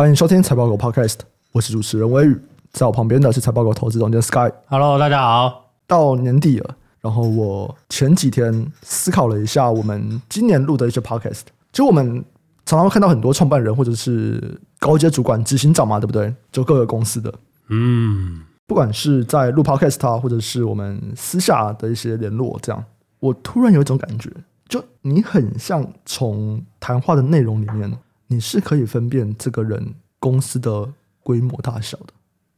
[0.00, 1.18] 欢迎收听财报狗 Podcast，
[1.52, 2.34] 我是主持人威宇，
[2.72, 4.50] 在我旁边的是财报狗投资总监 Sky。
[4.64, 5.74] Hello，大家好。
[5.86, 11.42] 到年底了，然后我前几天思考了一下，我们今年录的一些 Podcast。
[11.70, 12.24] 其实我们
[12.64, 16.34] 常常会看到很多创办人或者是高阶主管、执行长嘛，对不对？
[16.50, 17.34] 就各个公司的，
[17.68, 22.82] 嗯，不管是在录 Podcast 啊，或者是我们私下的一些联络，这样，
[23.18, 24.30] 我突然有一种感觉，
[24.66, 27.98] 就你很像从谈话的内容里面，
[28.32, 30.88] 你是可以分辨这个人公司的
[31.24, 32.12] 规模大小的，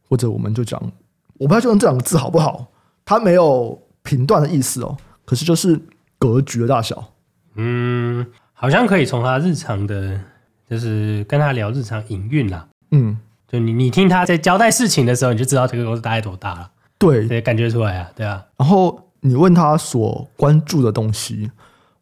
[0.07, 0.79] 或者我们就讲，
[1.39, 2.67] 我不知道就用这两个字好不好？
[3.07, 5.81] 它没有评断的意思哦，可是就是
[6.19, 7.12] 格局的大小。
[7.55, 10.21] 嗯，好像可以从他日常的，
[10.69, 12.69] 就是跟他聊日常营运啦。
[12.91, 16.70] 嗯，就你你听他在交代事情的时候，你就知道这个公司大概多大了。
[16.98, 18.45] 对，对，感觉出来啊，对啊。
[18.59, 21.51] 然后你问他所关注的东西，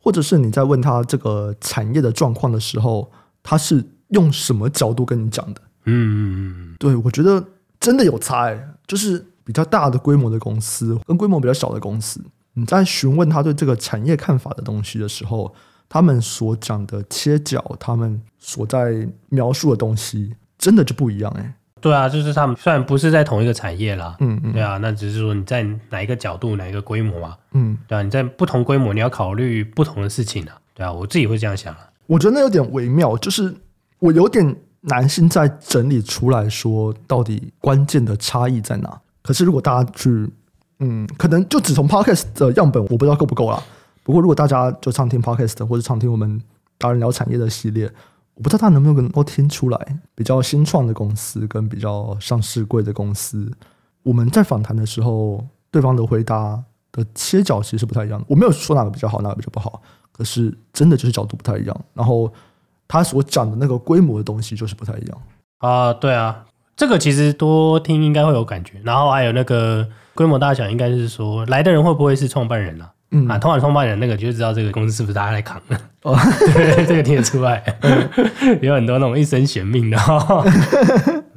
[0.03, 3.11] 或者是你在问他这个产业的状况的时候，
[3.43, 5.61] 他是用什么角度跟你讲的？
[5.85, 7.45] 嗯嗯嗯，对，我觉得
[7.79, 9.27] 真的有差欸，就是。
[9.43, 15.53] 比较大的规模的公司跟规模比较小的公司，你在询问他对这个产业看法的东西的时候，
[15.89, 21.55] 他们所讲的切角，他们所在描述的东西，真的就不一样哎。
[21.81, 31.90] 对啊，就是他们虽然不是在同一个产业啦，嗯嗯，对啊，那只是说你在哪一个角度、哪一个规模嘛，嗯，对啊，你在不同规模，你要考虑不同的事情啊，对啊，我自己会这样想啊。
[32.11, 33.55] 我觉得那有点微妙，就是
[34.01, 39.01] 我有点难心在整理出来说，到底关键的差异在哪。
[39.23, 40.29] 可是，如果大家去，
[40.81, 43.63] 嗯，可能就只从 Podcast 的样本，我不知道够不够啦。
[44.03, 46.43] 不过，如果大家就常听 Podcast 或者常听我们
[46.79, 47.89] 达人聊产业的系列，
[48.35, 53.49] 我不知道大家能不能够听出来，比较新创的公司跟比较上市贵的公司，
[54.03, 58.21] 我们在访谈的时候，对方的回答的切角其实不太一样。
[58.27, 59.81] 我没有说哪个比较好，哪个比较不好，
[60.13, 61.81] 可是真的就是角度不太一样。
[61.95, 62.33] 然后
[62.89, 65.23] 他所讲的那个规模的东西就是不太一样
[65.59, 66.45] 啊，对啊。
[66.77, 72.91] 这个其实多听应该会有感觉，然后还有那个规模大小，应该是说来的人会不会是创办人啊？
[73.11, 75.79] 嗯啊，通常创办人那个就知道这个公司是不是大家来扛的。
[76.03, 76.17] 哦，
[76.55, 77.63] 对，这个听得出来，
[78.63, 80.43] 有很多那种一生悬命的哦。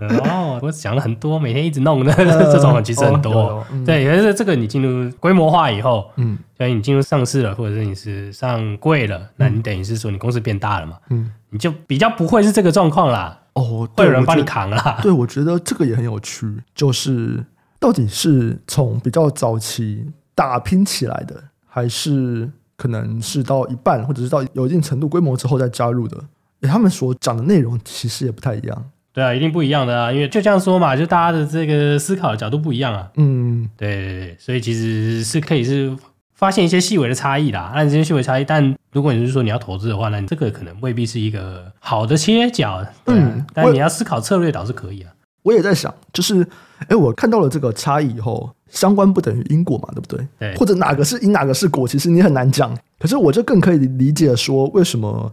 [0.07, 3.33] 哦，我讲了很多，每天一直弄的 这种其实很多。
[3.33, 10.97] 哦嗯、对，可是这个你进入规模化以后，嗯，所以你进入上市了，或者是你是上柜了，那你等于是说你公司变大了嘛？
[11.09, 13.39] 嗯，你就比较不会是这个状况啦。
[13.53, 14.99] 哦，会有人帮你扛啦。
[15.03, 17.45] 对，我觉得这个也很有趣，就是
[17.79, 21.35] 到底是从比较早期打拼起来的，
[21.67, 26.17] 还是可能是到一半，或者是到有一定程度规模之后再加入的？
[26.61, 28.85] 诶，他们所讲的内容其实也不太一样。
[29.13, 33.09] 对啊，一定不一样的啊，因为就这样说嘛，就大家的这个思考的角度不一样啊。
[33.15, 35.95] 嗯，对对对，所以其实是可以是。
[36.35, 42.85] 发现一些细微的差异啦，按这些细微差异，但如果你是说你要投资的话，那你这个可能未必是一个好的切角。
[43.05, 45.11] 嗯，但你要思考策略倒是可以啊。
[45.43, 46.45] 我也在想，就是，
[46.89, 50.27] 哎，我看到了这个差异以后，相关不等于因果嘛，对不对？
[50.37, 50.55] 对。
[50.57, 52.75] 或者哪个是因，哪个是果，其实你很难讲。
[52.99, 55.31] 可是我就更可以理解说，为什么，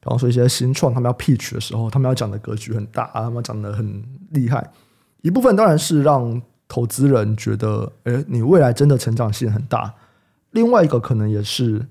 [0.00, 4.70] 比方说一些新创他们要 pitch 的时候，他们要讲的格局很大，他们讲的很厉害。
[5.22, 9.92] 一部分当然是让投资人觉得，哎，你未来真的成长性很大。
[10.52, 11.86] 另外一个可能也是，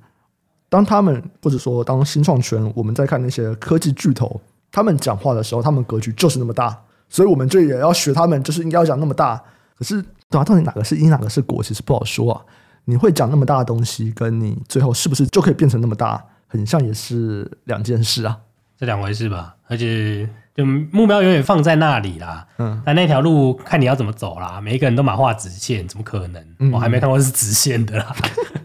[0.67, 4.41] 当他们或者说当新创圈，我们在看那些科技巨头，
[4.71, 6.75] 他们讲话的时候，他们格局就是那么大，
[7.07, 9.41] 所以我们就也要学他们，就是应该要讲那么大。
[9.77, 12.41] 可是，对啊，到底哪个是因，哪个是果，其实不好说啊。
[12.85, 18.37] 你会讲那么大的东西，跟你最后是不是就可以变成那么大，很像也是两件事啊，
[18.77, 20.29] 这两回事吧，而且。
[20.55, 24.59] 就目标永远放在那里啦，嗯，但那条路看你要怎么走啦。
[24.59, 26.45] 每一个人都马画直线，怎么可能？
[26.59, 28.13] 嗯、我还没看过是直线的啦。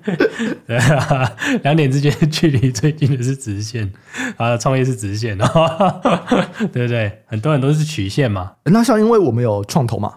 [0.66, 3.92] 对啊，两点之间距离最近的是直线
[4.36, 6.00] 啊，创业是直线哦，
[6.72, 7.22] 对不对？
[7.26, 8.54] 很多人都是曲线嘛。
[8.64, 10.14] 那像因为我们有创投嘛，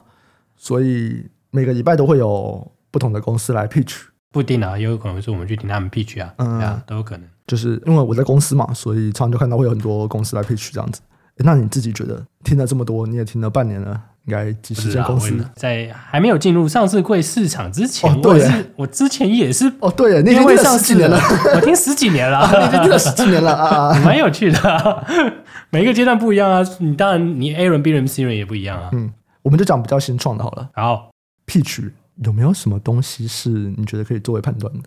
[0.56, 3.98] 所以每个礼拜都会有不同的公司来 pitch，
[4.32, 7.30] 不一定啊，也有可能是我们去听他们 pitch 啊，嗯啊，都有可能。
[7.48, 11.02] 就是因为我在公司嘛，所以常常就看到会有很多公司来 pitch 这样子。
[11.40, 21.20] 那你自己觉得听了这么多，你也听了半年了，应该几十家公司，在还没有进入上市柜市场之前，哦、对，我之前也是哦，对，你已经听了十几年了，
[21.56, 25.06] 我听十几年了，你已经听了十几年了啊， 蛮有趣的、啊，
[25.70, 31.12] 每一个阶段不一样啊，你当然你 A 轮、B 轮、C 轮也不一样啊，嗯，我们就讲比较新创的好了，好
[31.46, 31.92] ，Pitch
[32.24, 34.80] 有没有什么东西是你觉得可以作为判断的？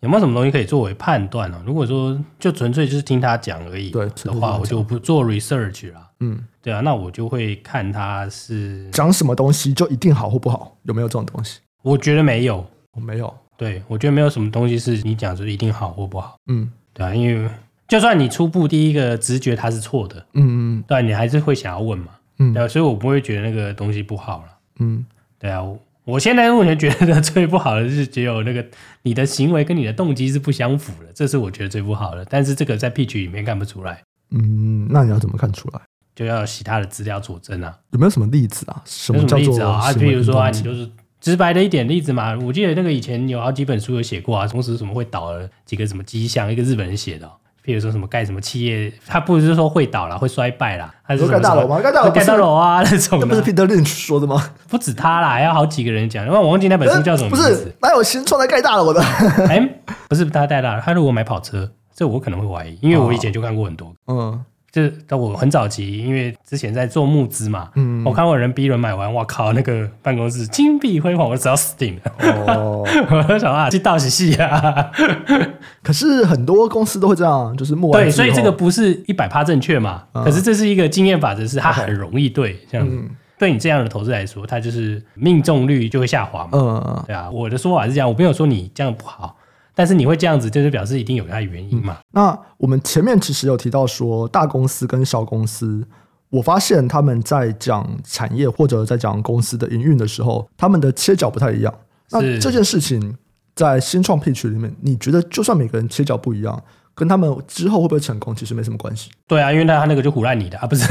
[0.00, 1.60] 有没有什么东西可以作为判断呢？
[1.66, 6.10] 如果说就纯粹就是听他讲而已的话，我就不做 research 了。
[6.20, 11.60] 嗯，对啊，那我就会看他是讲什么东西就一定好或不好，有没有这种东西？
[11.82, 13.32] 我觉得没有，我没有。
[13.56, 16.36] 对，我觉得没有什么东西是你讲就一定好或不好。
[16.46, 17.50] 嗯，对啊，因为
[17.88, 24.48] 就算你初步第一个直觉它是错的，嗯嗯，对，你还是会想要问嘛，嗯，对，啊所以我不会觉得那个东西不好了，
[24.78, 25.04] 嗯，
[25.40, 25.60] 对啊，
[26.08, 28.66] 我我现在目前觉得 最不好的是只有那个
[29.02, 35.80] 你的行为跟你的动机是不相符的，这是我觉得最不好的，但是这个在 pitch 里面看不出来，嗯，那你要怎么看出来？
[36.16, 38.82] 就要其他的资料佐证啊，有没有什么例子啊？
[38.84, 39.92] 什么例子啊？
[39.92, 40.90] 比如说啊，你就是。
[41.20, 47.28] 直白的一点例子嘛，我记得那个以前有好几本书有写过啊，同时什么会倒了几个什么迹象，一个日本人写的，
[47.68, 51.78] 譬如说什么盖什么企业，他不是说会倒了，会衰败啦，还是盖大楼吗？
[51.82, 53.20] 盖大楼，盖大楼啊 那种。
[53.20, 54.42] 那不是 Peter Lynch 说的吗？
[54.70, 56.24] 不止他啦，还有好几个人讲。
[56.24, 57.42] 因为我忘记那本书叫什么名字。
[57.42, 59.02] 不是，哪有新创在盖大楼的？
[59.50, 59.68] 哎，
[60.08, 63.92] 不是他盖大楼，他如果买跑车，这我可能会怀疑，因为我以前就看过很多。
[64.06, 64.42] 嗯。
[64.78, 72.12] 就是我很早期，因为之前在做募资嘛，嗯，我看过人 B 轮买完，我靠，那个办公室金碧辉煌，我只要死定了。
[72.46, 74.90] 哦， 我就想啊，这倒是戏啊。
[75.82, 78.04] 可是很多公司都会这样，就是募完。
[78.04, 80.04] 对，所以这个不是一百趴正确嘛？
[80.12, 82.94] 嗯、可是这是一个经验法则，是它很容易对，这样子。
[82.94, 86.50] 嗯、对你这样的投资来说，它就是命中率就会下滑嘛。
[86.52, 89.36] 嗯，对啊，我的说法是这样，我没有说你这样不好。
[89.78, 91.98] 但是你会这样子，就是表示一定有它的原因嘛？
[91.98, 95.86] 嗯、那我们前面其实有提到说，大公司跟小公司，
[96.30, 101.72] 我发现他们在讲产业或者在讲公司的营运的时候，他们的切角不太一样。
[102.10, 103.16] 那这件事情
[103.54, 106.60] 在新创 pitch 里面，你觉得就算每个人切角不一样，
[106.92, 109.12] 跟他们之后会不会成功，其实没什么关系？
[109.28, 110.86] 对啊，因为他那个就唬烂你的啊，不是？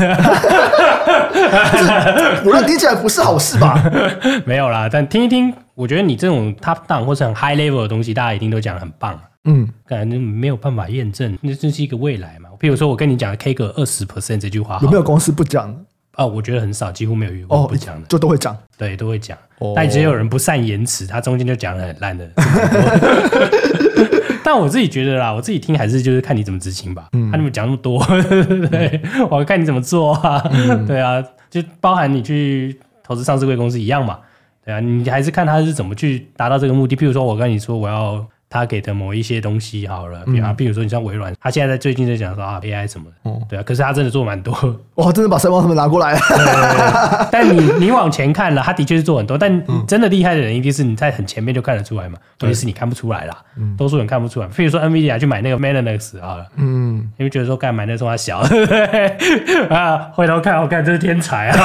[2.41, 3.83] 唬烂听起来不是好事吧？
[4.47, 5.53] 没有啦，但听一听。
[5.77, 9.17] 我觉得你这种 top down 或是很 high level 的东西，大家一定都讲得很棒。
[9.43, 12.49] 嗯，感觉没有办法验证，那这是一个未来嘛？
[12.59, 15.71] 比如说我跟你讲 K 个二十 percent 这句话，有没有公司不讲？
[16.15, 18.57] 哦，我觉得很少，几乎没有遇过不讲的，哦，就都会讲。
[18.75, 19.37] 对，都会讲。
[19.59, 22.27] 哦，但只有人不善言辞，他中间就讲的很烂的。
[24.43, 27.07] 但我自己觉得啦，我自己听还是就是看你怎么执行吧。
[27.11, 28.03] 嗯，他那么讲那么多，
[28.71, 28.99] 对，
[29.29, 30.41] 我看你怎么做啊。
[30.51, 34.17] 嗯，对啊，就包含你去投资上市贵公司一样嘛。
[34.67, 36.93] 对啊，你还是看他是怎么去达到这个目的。
[36.93, 44.53] 譬如说，我跟你说我要他给的某一些东西好了，比啊，譬如说你像微软，他现在在最近在讲说啊 AI 什么的，哦，对啊，可是他真的做蛮多，
[44.95, 46.19] 哇，真的把赛博他们拿过来了。
[46.19, 54.47] 对对对， 但你你往前看了，他的确是做很多，但真的厉害的人一定是你在很前面就看得出来嘛，问题是你看不出来啦，嗯，多数人看不出来。
[54.47, 58.39] 譬如说 NVIDIA 去买那个 Mellanox 好了，嗯，因为觉得说干买那时候他小，
[59.69, 61.57] 啊，回头看我看这是天才啊。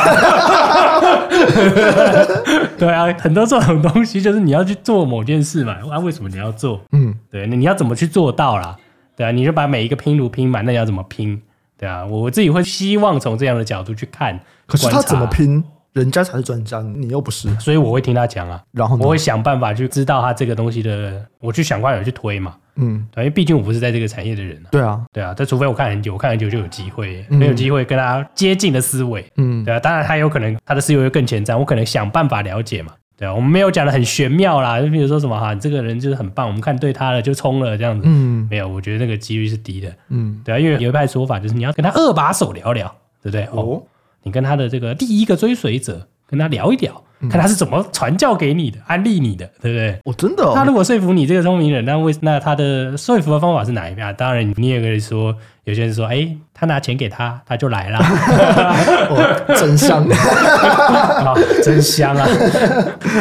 [2.79, 6.81] 对啊，很多这种东西就是你要去做某件事嘛，啊，为什么你要做？
[6.93, 8.77] 嗯，对，那你要怎么去做到啦？
[9.17, 11.41] 对啊，你就把每一个拼图拼满，那你要怎么拼？
[11.79, 14.39] 对啊，我自己会希望从这样的角度去看。
[14.67, 15.63] 可是他怎么拼？
[15.93, 22.55] 人家才是专家，你又不是，所以我会听他讲啊，然后我会想办法去知道他这个东西的，我去想办法去推嘛。
[22.77, 24.69] 嗯，对，因为毕竟我不是在这个产业的人啊。
[24.71, 29.25] 对啊，对啊，但除非我看很久，我看很久就有机会，没有机会跟他接近的思维。
[29.37, 32.93] 嗯，对啊，当然他有可能他的思维会更前瞻，我可能想办法了解嘛。
[33.17, 38.07] 对啊，我们没有讲的很玄妙啦，就比如说什么哈，这个人就是很棒，我们看对他了就冲了这样子。
[38.07, 39.95] 嗯，没有，我觉得那个几率是低的。
[40.09, 42.89] 嗯，对啊，因为有一派说法就是你要跟他二把手聊聊，
[43.23, 43.45] 对不对？
[43.53, 43.83] 哦，
[44.23, 46.09] 你跟他的这个第一个追随者。
[46.33, 46.91] 跟他聊一聊，
[47.29, 50.01] 看他是怎么传教给你的、嗯、安利你的，对不对？
[50.05, 54.13] 我、哦、真的、哦，他如果说服你这个聪明人，那为那他的说服的方法是哪一边啊？
[54.15, 57.99] 当然，你也可以说，有些人说，哎，他拿钱给他，他就来了，
[59.13, 62.27] 哦、真香啊，真香啊，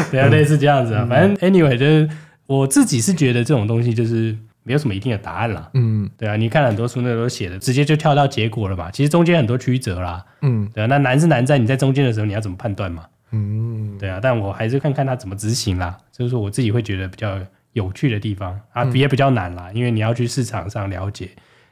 [0.09, 1.01] 对啊，类似这样子啊。
[1.03, 2.09] 嗯、反正 anyway，就是
[2.47, 4.33] 我自己是觉得这种东西就是。
[4.63, 8.91] 没有什么一定的答案啦，嗯，对啊，你看很多书那都写的，直接就跳到结果了嘛。
[8.91, 17.39] 其实中间很多曲折啦，嗯，对啊，那难是难在你在中间的时候你要怎么判断嘛，嗯，对啊，但我还是看看他怎么执行啦，就是说我自己会觉得比较
[17.73, 18.59] 有趣的地方。
[18.73, 21.29] 啊，也比较难啦，因为你要去市场上了解，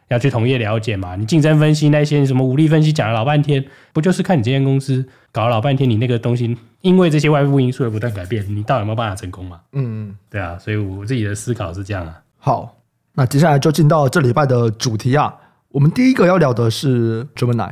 [0.08, 9.62] 要去同业了解嘛，你竞争分析那些什么武力分析讲了老半天，不就是看你这间公司搞了老半天，你那个东西因为这些外部因素而不断改变，你到底有没有办法成功嘛？
[9.74, 12.79] 嗯，对啊，所以我自己的思考是这样啊，好。
[13.20, 15.36] 那接下来就进到这礼拜的主题啊。
[15.68, 17.70] 我们第一个要聊的是 Gemini。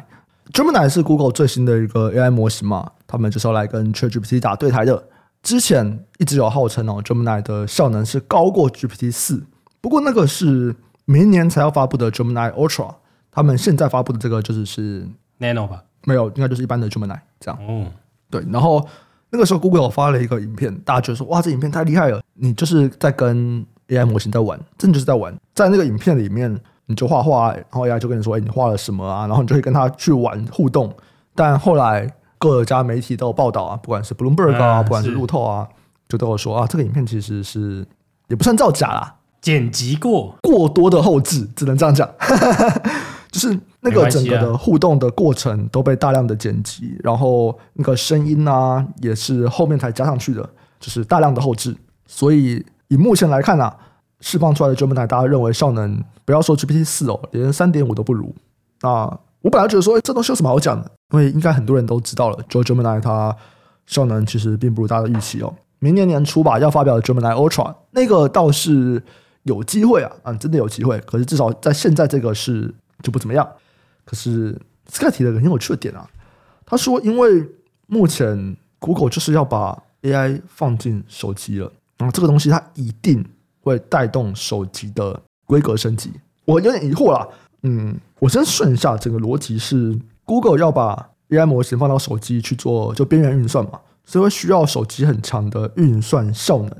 [0.51, 5.01] Gemini 是 Google 最新的一个 AI 模型嘛，他们就是要来跟 ChatGPT 打对台的。
[5.41, 9.41] 之前一直有号称哦，Gemini 的效能是高过 GPT 四，
[9.79, 10.75] 不过那个是
[11.05, 12.95] 明年才要发布的 Gemini Ultra。
[13.31, 15.07] 他们现在发布的这个就是是
[15.39, 15.81] Nano 吧？
[16.03, 17.57] 没有，应该就是一般的 Gemini 这样。
[17.65, 17.87] 哦，
[18.29, 18.45] 对。
[18.51, 18.85] 然后
[19.29, 23.65] 那个时候 Google 发了一个影片，大家觉得说哇，这影片太厉害了，你就是在跟。
[23.89, 25.35] AI 模型在玩，真的就是在玩。
[25.53, 30.93] 在那个影片里面，你就画画，然后 AI 就跟你说：“哎，你画了什么啊？”然后你就会跟他去玩互动。
[31.35, 35.67] 但后来各家媒体都有报道啊，不管是 Bloomberg 啊，不管是路透啊，
[36.09, 37.85] 就都有说啊，这个影片其实是
[38.27, 39.15] 也不算造假啦。
[39.39, 42.09] 剪辑过过多的后置，只能这样讲，
[43.31, 51.75] 就是那个整个的互动的过程都被大量的剪辑，然后那个声音啊也是后面才加上去的，就是大量的后置。
[52.07, 53.77] 所以以目前来看啊，
[54.21, 58.33] 释放出来的 Gemini 大家认为效能不要说 GPT 四哦，连三点五都不如。
[58.81, 60.91] 那我本来觉得说，这东西有什么好讲的？
[61.11, 63.35] 因为应该很多人都知道了，就 Gemini 它
[63.85, 65.53] 效能其实并不如大家的预期哦。
[65.79, 69.01] 明年年初吧，要发表的 Gemini Ultra 那个倒是
[69.43, 70.99] 有机会啊，啊，真的有机会。
[71.01, 73.47] 可是至少在现在这个是就不怎么样。
[74.03, 76.09] 可是 Sky 提了个很有趣的点啊，
[76.65, 77.47] 他说，因为
[77.85, 83.25] 目前 Google 就是要把 AI 放进手机了，然后这个东西它一定
[83.61, 86.11] 会带动手机的规格升级。
[86.45, 87.27] 我有点疑惑啦，
[87.63, 93.81] 嗯，我先顺一下整个逻辑是，Google 要把 AI 模型放到手机去做就边缘运算嘛。
[94.05, 96.71] 所以会需要手机很强的运算效能，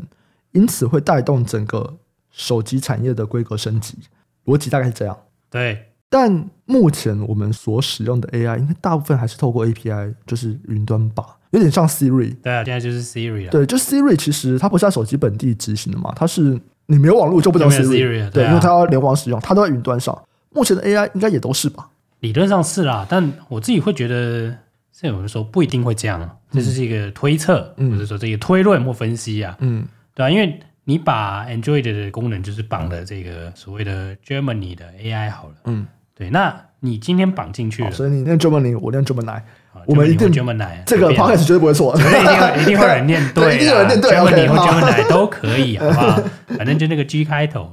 [0.54, 1.98] 因此会带动整个
[2.32, 3.98] 手机产业的规格升级。
[4.46, 5.18] 逻辑大概是这样。
[5.50, 12.36] 对，但目前我们所使用的 AI，应该大部分还是透过 API，就是云端吧，有点像 Siri。
[12.42, 13.52] 对啊，现在就是 Siri 了。
[13.52, 17.84] 对，就 Siri 其实它不是在手机本地执行的嘛，它是你没有网络就不能 Siri。
[17.84, 20.18] Siri 对，对啊，因为它要联网使用，它都在云端上。
[20.52, 21.90] 目前的 AI 应该也都是吧？
[22.22, 24.56] 理论上是啦，但我自己会觉得。
[25.00, 29.86] 这有人说不一定会这样，这是一个推测，嗯、或者说这个推论或分析啊，嗯，
[30.16, 30.30] 对啊？
[30.32, 35.86] 因为你把 Android 的功能就是绑了这个所谓的 Germany 的 AI 好了，嗯，
[36.16, 39.40] 对，那你今天绑进去了，所以你念 Germany，我念 Gemini，
[39.86, 46.20] 我们一定 Gemini，这个 podcast 绝对不会错，绝对一定会一定会有人念 对，一定有人念对，Gemini 或 Gemini 都可以，好不好？
[46.58, 47.70] 反正就那个 G 开头，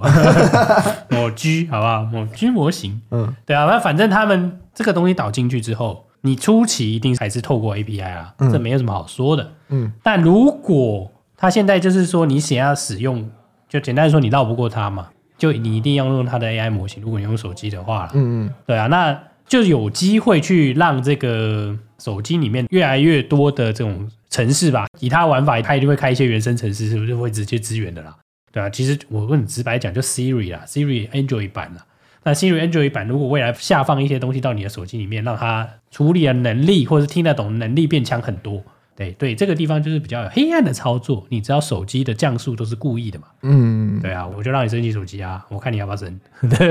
[1.10, 2.04] 某 G 好不好？
[2.04, 6.04] 某 G 模型，嗯，对啊，那反正他们这个东西导进去之后。
[6.26, 9.46] 你初期一定还是透过 API 啊，这没有什么好说的。
[9.68, 13.28] 嗯，但如果他现在就是说你想要使用，
[13.68, 17.02] 就简单说你绕不过他嘛，就你一定要用他的 AI 模型。
[17.02, 19.14] 如果你用手机的话，嗯嗯，对啊，那
[19.46, 28.14] 就有机会去让这个手机里面越来越多的这种程式吧，以他玩法，他一定会开一些原生程式，是不是会直接支援的啦？
[28.52, 31.86] 对啊，其实我跟你直白讲，就 Siri 啦，Siri Android 版啦。
[32.24, 38.62] 那 Siri Android 版如果未来下放一些东西到你的手机里面，让它处理的能力或者是听得懂能力变强很多，
[38.94, 41.26] 对对，这个地方就是比较有黑暗的操作。
[41.30, 43.28] 你知道手机的降速都是故意的嘛？
[43.42, 46.20] 嗯，对啊，我就让你升级手机啊，我看你要不要升。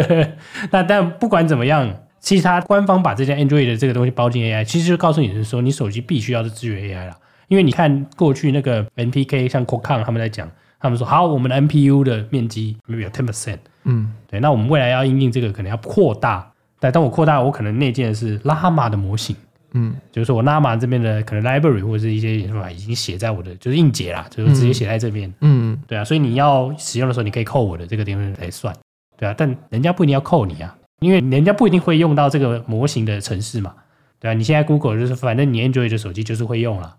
[0.69, 1.91] 那但不管怎么样，
[2.23, 7.15] 其实它官方把这件 Android 的这个东西包进 AI，其实就告诉你是说，你手机必须要是支援 AI 了，
[7.49, 10.49] 因为你看过去那个 NPK 像 Qualcomm 他们在讲。
[10.79, 16.51] 他们说好，我们的 NPU 的面积 maybe 有 ten percent，嗯，对，那我们未来要应用这个，可能要扩大。
[16.77, 19.33] 但当我扩大，我可能内建的是 Llama 的模型，
[19.71, 28.75] 嗯，就是说我 Llama 这边的可能 library 或者是一些演算法已经写在我的就是硬解啦，就是直接写在这边，嗯，对啊，所以你要使用的时候，你可以扣我的这个地方来算，
[29.15, 33.73] 对啊，但人家不一定要扣你啊，因为人家不一定会用到这个模型的城市嘛，
[34.19, 36.95] 对啊，你现在 Google 就是反正你 Android 的手机就是会用了，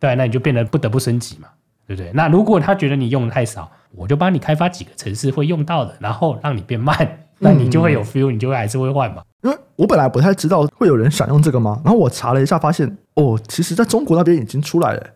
[0.00, 1.48] 对啊，那你就变得不得不升级嘛。
[1.86, 2.10] 对不对？
[2.14, 6.96] 那如果他觉得你用的太少，我就帮你开发几个城市会用到的，然后让你变慢，
[7.40, 9.22] 那你就会有 feel，你就会还是会换嘛。
[9.42, 15.06] 因为我本来不太知道会有人想用这个吗，然后我查了一下，发现哦，其实在中国那边已经出来了。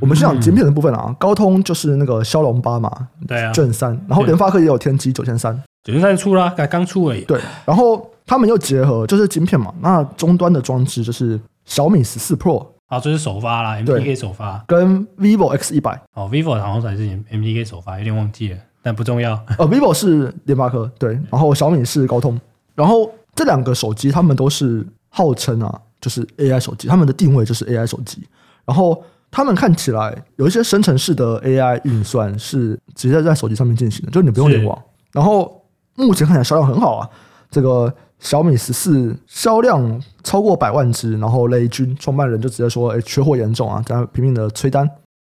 [0.00, 7.22] 我们是讲晶片的部分啊，嗯、高通就是那个骁龙八嘛，对啊，Gen 三，然后联发科也有天玑九千三，九千三出啦，才刚出而已。
[7.22, 12.66] 对，然后他们又结合就是晶片嘛，那终端的装置就是小米十四 Pro。
[12.88, 15.98] 啊，这是首发啦，MTK 首发，跟 vivo X 一百。
[16.12, 19.32] 哦，vivo 好像才是 MTK 首发，有点忘记了，但不重要。
[19.56, 22.38] 呃，vivo 是联发科，对，然后小米是高通，
[22.74, 28.22] 然后这两个手机他们都是号称啊，就是 AI 手机，他们的定位就是 AI 手机，
[28.66, 34.78] 然后他们看起来有一些生成式的 AI 运算是直接在手机上面进行的，就是你不用联网，
[35.12, 35.57] 然后
[35.98, 37.10] 目前看起来销量很好啊，
[37.50, 37.94] 这个。
[38.20, 44.90] 小米十四销量超过百万只，然后雷军创办人就直接说：“哎，缺货严重啊，在拼命的催单。”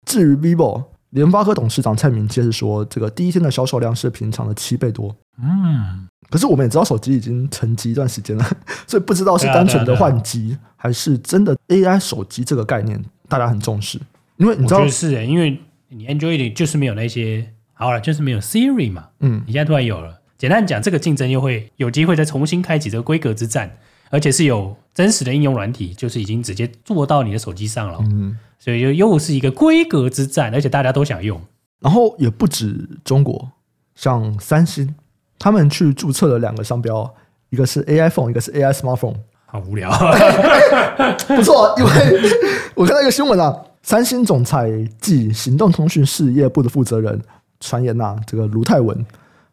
[0.08, 5.14] 至于 vivo，联发科董事长蔡明介是说：“这个第一天的销售量是平常的七倍多。”
[5.44, 8.50] 嗯，可是我们也知道手机已经沉寂一段时间了，
[8.88, 14.00] 所以不知道是单纯的换机，还是真的 AI 手机这个概念大家很重视。
[14.38, 19.10] 因为你知道是、欸，因为你 Android 就是没有那些好了，就是没有 Siri 嘛。
[19.20, 20.19] 嗯，你现在突然有了。
[20.40, 23.78] 简单讲，这个竞争又会有机会再重新开启这个规格之战，
[24.10, 28.00] 而且是有真实的应用软体，就是已经直接做到你的手机上了。
[28.04, 31.42] 嗯，所以就又是一个规格之战，而且大家都想用。
[31.82, 33.52] 然后也不止中国，
[33.96, 34.96] 像三星，
[35.38, 37.14] 他们去注册了两个商标，
[37.50, 39.16] 一个是 AI phone，一个是 AI smartphone。
[39.46, 39.92] 好无聊，
[41.28, 41.92] 不错，因为
[42.76, 43.54] 我看到一个新闻啊，
[43.84, 44.70] 三星总裁
[45.02, 47.22] 暨行动通讯事业部的负责人
[47.60, 49.06] 传言呐、啊，这个卢泰文。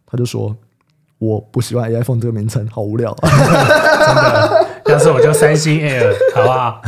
[0.09, 0.57] 他就说
[1.19, 6.83] ：“我不喜欢 iPhone 这个名称，好无聊。”真的，要是我就三星 Air，好不好？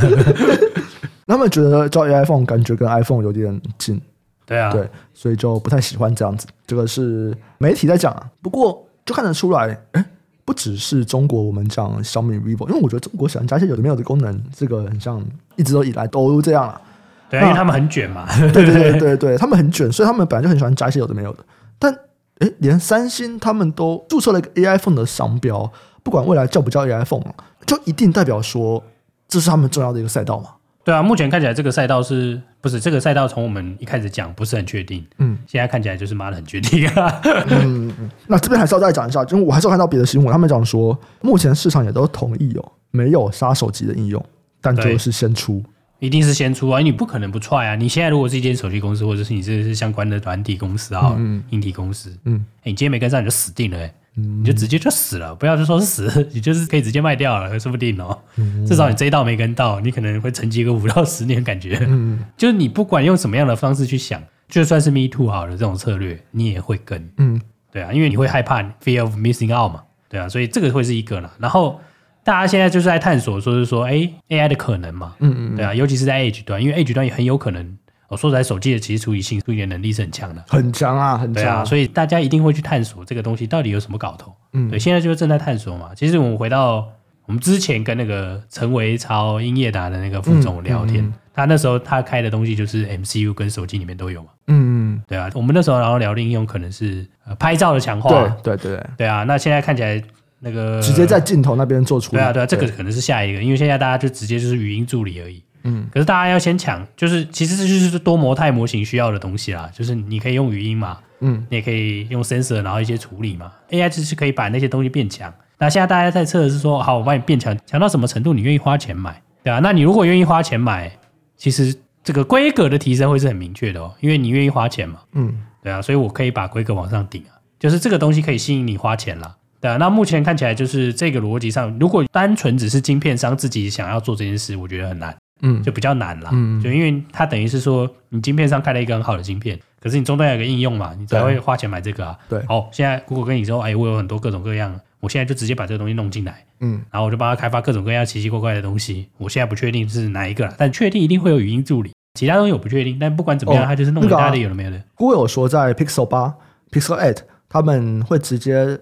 [1.26, 4.00] 他们觉得叫 iPhone 感觉跟 iPhone 有点近，
[4.47, 6.47] 对啊，对，所以就不太喜欢这样子。
[6.66, 10.04] 这个是媒体在讲啊，不过就看得出来，哎，
[10.44, 15.23] 不只是中国，我们讲小米、vivo，因为我觉得中国喜欢加一些有的没有的功能，这个很像
[15.56, 16.80] 一直都以来都这样了。
[17.28, 18.26] 对，因为他们很卷嘛。
[18.38, 21.44] 对对对对对，他们很卷，所以他们本来就很喜欢加一些有的没有的。
[21.78, 21.94] 但
[22.38, 25.71] 哎，连三星他们都注册了一个 A iPhone 的商标，
[26.02, 27.23] 不管未来叫不叫 A iPhone，
[27.66, 28.83] 就一定代表说
[29.26, 30.50] 这是他们重要的一个赛道嘛。
[30.85, 33.28] 对啊，目前看起来这个赛道是不是这个赛道？
[33.28, 37.21] 从我们一开始讲不是很确定，嗯，现在看起来就是妈的很确定啊。
[37.50, 44.25] 嗯嗯，那这边还是要再讲一下，因为我还是要看到别的新闻，他们讲说目前市场也都同意哦，没有杀手级的应用，
[44.62, 45.62] 但就是先出，
[45.99, 47.75] 一定是先出啊，你不可能不踹啊。
[47.75, 53.95] 你现在如果是一间手机公司，或者是你这是相关的软体公司啊，嗯，硬体公司，嗯，哎，你今天没跟上你就死定了，哎。
[54.21, 58.19] 你就直接就死了，不要就说是死， 你就是可以直接卖掉了，说不定哦。
[58.67, 61.78] 至少你这一道没跟到，你可能会沉寂个五到十年，感觉。
[61.88, 67.09] 嗯就是你不管用什么样的方式去想，就算是 Me Too 好了这种策略，你也会跟。
[67.19, 67.40] 嗯，
[67.71, 71.33] 对啊，因为你会害怕 Fear of Missing Out 嘛，对啊，所以这个会是一个了。
[71.38, 71.81] 然后
[72.28, 77.78] 大家现在就是在探索，说是说，哎，AI 的可能嘛，嗯嗯，对啊，尤其是在 Edge 端，因为 Edge 端也很有可能。
[78.08, 81.64] 我说实在，手机的其实处理性、处理能力是很强的，很强啊，很强啊。
[81.64, 84.30] 所以大家一定会去探索这个东西到底有什么搞头。
[84.52, 85.92] 嗯，对，现在就是正在探索嘛。
[85.97, 86.87] 其实我们回到
[87.25, 94.28] 我们之前跟那个陈维超、英业达的那个副总聊天，嗯嗯嗯、他那时候他开的东西就是 MCU 跟手机里面都有嘛。
[94.49, 95.30] 嗯嗯，对啊。
[95.35, 97.06] 我们那时候然后聊的应用可能是
[97.38, 98.11] 拍照的强化，
[98.42, 99.25] 对对对对啊。
[99.25, 100.02] 那现在看起来
[100.40, 105.42] 那个直接在镜头那边做出来，对啊对啊，这个可能是下一个，因为现在大家就直接就是语音助理而已。
[105.64, 115.35] 嗯，可是大家要先抢，就是其实这就是多模态模型需要的东西啦，就是你可以用语音嘛，嗯，你也可以用 sensor，然后一些处理嘛，AI 就是可以把那些东西变强。
[115.59, 120.90] 那现在大家在测的是说，好，我帮你变强，强到什么程度，你愿意花钱买，对啊，那你如果愿意花钱买，
[121.37, 129.34] 其实这个规格的提升会是很明确的哦，因为你愿意花钱嘛，嗯，对啊，所以我可以把规格往上顶啊，就是这个东西可以吸引你花钱啦。
[129.60, 135.16] 对啊，那目前看起来就是这个逻辑上，如果单纯只是晶片商自己想要做这件事，我觉得很难。
[135.40, 136.30] 嗯，就比较难啦。
[136.32, 142.18] 嗯，就因为它等于是说，你晶片上开了一个很好的晶片，可是你终端有个应用嘛，你才会花钱买这个啊。
[142.28, 149.08] 对，好，现在 Google 跟你说，哎，我有很多各种各样，我现在就直接把这个东西弄进来，嗯，然后我就帮他开发各种各样奇奇怪怪的东西。
[149.16, 152.99] 我现在不确定是哪一个，但确定一定会有语音助理，其他东西我不确定。
[152.99, 154.82] 但不管怎么样，它就是弄一大堆有的没有的。
[154.97, 156.34] Google 有说在 Pixel 八、
[156.73, 157.18] Pixel Eight
[157.49, 158.76] 他们会直接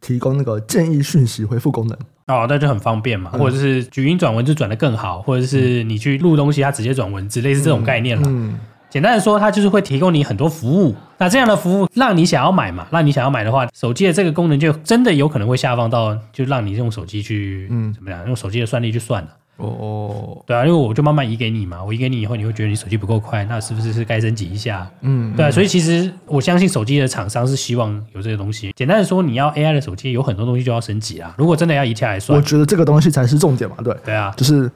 [0.00, 1.96] 提供那个建议讯息回复功能。
[2.26, 8.22] 哦，那就很方便嘛，或者是语音转文字转的更好，或者是你去录东西，它直接转文字，类似这种概念了。
[8.28, 8.56] 嗯，
[8.88, 10.94] 简单的说，它就是会提供你很多服务。
[11.18, 12.86] 那这样的服务让你想要买嘛？
[12.92, 18.24] 让你想要买的话，手机的这个功能就真的有可能会下放到，就让你用手机去，嗯，怎么样？
[18.26, 19.28] 用手机的算力去算了。
[19.66, 24.90] 哦，对啊，因为我就慢慢移给你嘛，我移给你以后，你会觉得你手机不够快，那是不是是该升级一下？
[25.02, 28.72] 嗯，对啊，所以其实我相信手机的厂商是希望有这些东西。
[28.76, 31.34] 简单的说，你要 AI 的手机，有很多东西就要升级啊。
[31.38, 33.76] 如果真的要移起来算，我觉得这个东西才是重点嘛。
[33.84, 34.70] 对，对啊，就是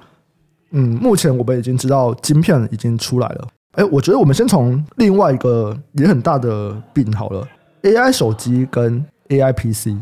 [0.73, 3.49] 嗯，目前我们已经知道晶片已经出来了。
[3.73, 7.47] 哎，我觉得我们先从另外一个也很大的病好了
[7.83, 9.97] ，AI 手机跟 AI PC。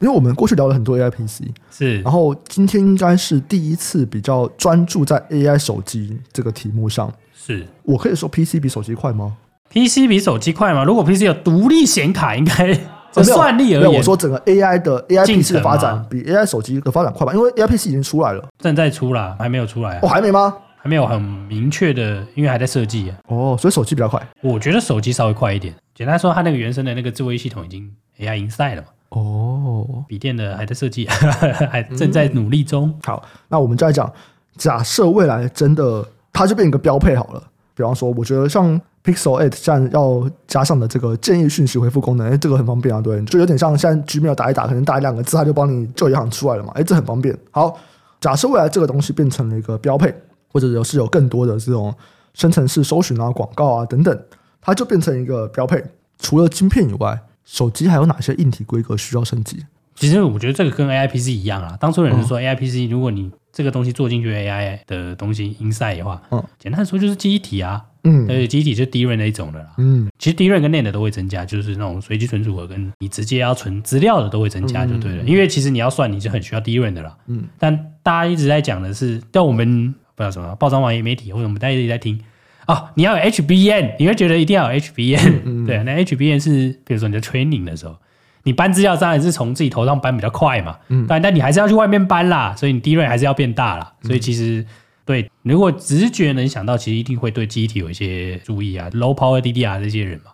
[0.00, 7.12] 因为我们过去聊了很多 AI PC，是，然后今天应该是第一次比较专注在 AI 手机这个题目上。
[7.34, 9.36] 是，我可以说 PC 比手机快吗
[9.70, 10.84] ？PC 比手机快吗？
[10.84, 12.78] 如果 PC 有独立显卡，应该
[13.10, 17.32] 这算力而言，我说整个 AI 的 AI PC 的发展比 AI 手机的发展快吧？
[17.32, 19.98] 因为 AI PC 已经出来了，正在出啦，还没有出来。
[20.00, 20.54] 哦，还没吗？
[20.76, 23.16] 还没有很明确的，因为还在设计啊。
[23.28, 24.24] 哦，所以手机比较快。
[24.42, 25.74] 我觉得手机稍微快一点。
[25.94, 28.88] 简单说，它那个原生的那个智慧系统已经 AI Inside 了嘛。
[29.10, 31.06] 哦，笔电的还在设计，
[31.70, 32.88] 还正在努力中。
[32.88, 34.12] 嗯、好，那我们再讲，
[34.56, 37.42] 假设未来真的它就变一个标配好了。
[37.74, 43.00] 比方说，我觉得像 Pixel 8现在要加上的这个建议讯息回复功能，哎，这个很方便啊。
[43.00, 46.72] 对，就有点像现在 Gmail 打一打，可能打一两个字，它就帮你就银行出来了嘛。
[46.74, 47.36] 哎，这很方便。
[47.50, 47.78] 好，
[48.18, 50.14] 假设未来这个东西变成了一个标配，
[50.50, 51.94] 或者有是有更多的这种
[52.32, 54.18] 生成式搜寻啊、广告啊等等，
[54.60, 55.84] 它就变成一个标配。
[56.18, 59.64] 除了晶片以外，手机还有哪些硬体规格需要升级？
[59.94, 61.74] 其实我觉得这个跟 A I P C 一样啊。
[61.80, 75.22] 当初有人是说 A I P C，如果你这个东西做进去 A I 的东西 inside 的话，嗯，简单说就是记忆体啊，嗯，而且记忆体就是 DRAM 那一种的啦，嗯，其实 DRAM 跟 NAND 都会增加，就是那种随机存储和跟你直接要存资料的都会增加，就对了。
[75.24, 77.44] 因为其实你要算，你就很需要 DRAM 的啦，嗯。
[77.58, 82.20] 但大家一直在讲的是，但我们不知道什么报章网页媒体或者我们大家一直在听。
[82.66, 87.96] 哦，你要有 HBN，你会觉得一定要有 HBN、对，那 HBN 是比如说你在 training 的时候，
[88.42, 93.92] 你搬资料当然是从自己头上搬比较快嘛，嗯，但但你还是要去外面搬啦，所以你 DRAM 还是要变大啦。
[94.02, 94.64] 所以其实
[95.04, 100.32] 对，如果直觉能想到，其实一定会对记忆体有一些注意啊，Low Power DDR 这些人嘛，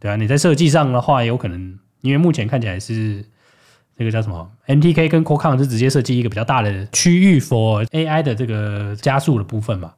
[0.00, 3.22] 对啊，你在设计上的话，有可能因为目前看起来是
[3.98, 9.92] 这个叫什么 MTK 跟 Qualcomm 是直接设计一个比较大的区域 for AI 的这个加速的部分嘛，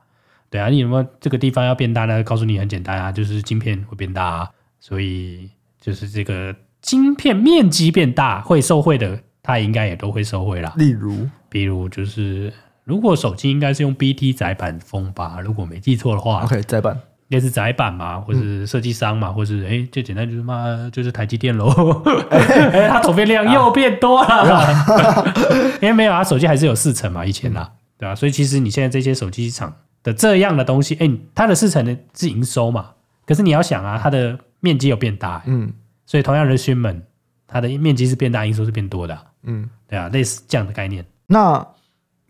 [0.56, 2.22] 对啊，你有没有这个地方要变大呢？
[2.22, 4.48] 告诉你很简单啊，就是晶片会变大啊，
[4.80, 6.54] 所以就是这个。
[6.80, 10.72] 晶片面积变大，会受惠的，它应该也都会受惠啦。
[10.76, 12.52] 例如，比如就是，
[12.84, 16.94] 如果手机应该是用 BT 载板封吧，如果没记错的话，OK，载板
[17.28, 21.68] 应该是窄板嘛，或是设计商嘛，嗯、或是哎，最简单就是嘛，就是台积电喽。
[22.30, 25.34] 哎，它总变量又变多了，啊、
[25.82, 28.14] 因为没有啊手机还是有四层嘛，以前啦，对吧、啊？
[28.14, 29.74] 所以其实你现在这些手机厂
[30.06, 32.92] 的这样的东西，哎，它的四层呢是营收嘛，
[33.26, 35.72] 可是你要想啊，它的面积有变大，嗯。
[36.06, 37.00] 所以同样的 shipment，
[37.48, 39.18] 它的面积是变大，营收是变多的。
[39.42, 41.04] 嗯，对啊，类似这样的概念。
[41.26, 41.54] 那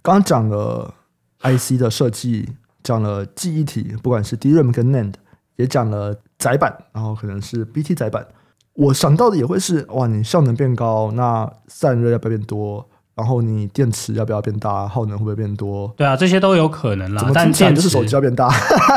[0.01, 0.95] 刚刚讲了
[1.41, 2.49] IC 的设计，
[2.83, 5.13] 讲了记忆体，不管是 DRAM 跟 NAND，
[5.57, 8.27] 也讲了载板，然后可能是 BT 载板。
[8.73, 12.89] 我想到的也会是，哇，你效能变高，那散热要不要变多？
[13.17, 14.87] 然后你电池要不要变大？
[14.87, 15.93] 耗能会不会变多？
[15.97, 17.21] 对啊，这些都有可能啦。
[17.21, 18.51] 怎么听起来就是手机要变大，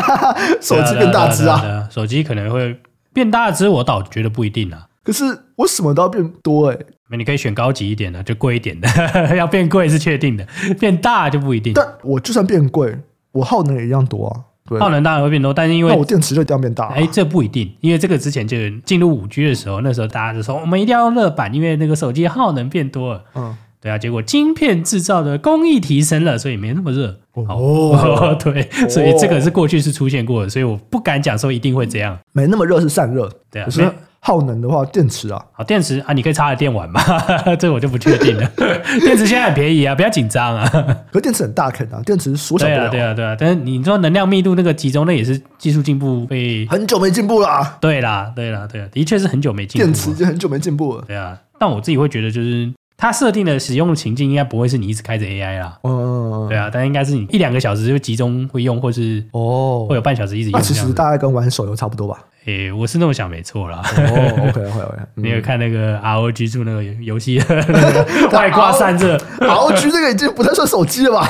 [0.62, 1.88] 手机变大只啊？
[1.90, 2.80] 手机可能会。
[3.12, 4.88] 变大只，我倒觉得不一定啊。
[5.04, 8.88] 可是我什么都要变多哎、欸，那你可以选高级一点的，就贵一点的。
[9.36, 10.46] 要变贵是确定的，
[10.80, 11.74] 变大就不一定。
[11.74, 12.96] 但我就算变贵，
[13.32, 14.42] 我耗能也一样多啊。
[14.68, 16.94] 对，耗能当然会变多，但是因为那我电池就一定要变大、啊。
[16.96, 18.56] 哎，这不一定，因为这个之前就
[18.86, 23.24] 进入五 G 的时候，那时候大家就说我们一定要用热板，因为那个手机耗能变多了。
[23.34, 23.58] 嗯。
[23.82, 27.20] 对啊，结果晶片制造的工艺提升了，所以没那么热。
[27.34, 32.18] 哦， 对，所以这个是过去是出现过的，所以我不敢讲说一定会这样。
[32.34, 33.65] 没那么热是散热，对啊。
[33.65, 33.89] 可是
[34.20, 37.02] 耗能的话，电池啊，好，电池啊，你可以插在电玩嘛？
[37.56, 38.46] 这个我就不确定了。
[39.00, 40.68] 电池现在很便宜啊，不要紧张啊。
[40.70, 42.89] 可是电池很大坑啊，电池缩小不了。
[42.89, 43.38] 对啊，对啊，对啊。
[43.39, 47.78] 但是你说能量密度那个集中，那也是技术进步被很久没进步了。
[47.80, 49.86] 对啦，对啦，对啊，的确是很久没进步。
[49.88, 51.06] 电池就很久没进步了。
[51.08, 52.70] 对啊，但我自己会觉得就是。
[53.02, 60.60] 它设定的使用的情境应该不会是你一直开着 AI 啦，嗯，对啊，但应该是你一两个小时就集中会用，或是哦，会有半小时一直用。
[60.60, 62.20] 那其实大概跟玩手游差不多吧？
[62.46, 63.82] 诶，我是那么想，没错啦。
[63.96, 67.40] 哦，OK OK OK， 你有看那个 ROG 出那个游戏
[68.34, 71.28] 外挂散热？ROG 这 个已经不太算手机了吧？